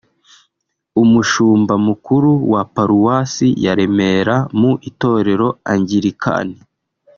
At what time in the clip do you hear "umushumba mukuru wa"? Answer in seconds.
1.01-2.61